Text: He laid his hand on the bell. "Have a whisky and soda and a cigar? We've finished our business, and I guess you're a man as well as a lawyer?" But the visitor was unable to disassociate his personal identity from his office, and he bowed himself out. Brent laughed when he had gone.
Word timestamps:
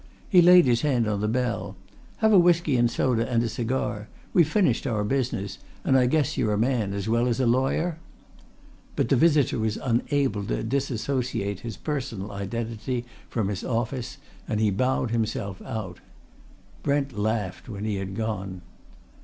He 0.31 0.41
laid 0.41 0.65
his 0.65 0.81
hand 0.81 1.07
on 1.07 1.21
the 1.21 1.27
bell. 1.27 1.75
"Have 2.25 2.33
a 2.33 2.39
whisky 2.39 2.75
and 2.75 2.89
soda 2.89 3.31
and 3.31 3.43
a 3.43 3.47
cigar? 3.47 4.07
We've 4.33 4.49
finished 4.49 4.87
our 4.87 5.03
business, 5.03 5.59
and 5.83 5.95
I 5.95 6.07
guess 6.07 6.39
you're 6.39 6.53
a 6.55 6.57
man 6.57 6.95
as 6.95 7.07
well 7.07 7.27
as 7.27 7.39
a 7.39 7.45
lawyer?" 7.45 7.99
But 8.95 9.09
the 9.09 9.15
visitor 9.15 9.59
was 9.59 9.77
unable 9.77 10.43
to 10.45 10.63
disassociate 10.63 11.59
his 11.59 11.77
personal 11.77 12.31
identity 12.31 13.05
from 13.29 13.49
his 13.49 13.63
office, 13.63 14.17
and 14.47 14.59
he 14.59 14.71
bowed 14.71 15.11
himself 15.11 15.61
out. 15.61 15.99
Brent 16.81 17.15
laughed 17.15 17.69
when 17.69 17.85
he 17.85 17.97
had 17.97 18.15
gone. 18.15 18.63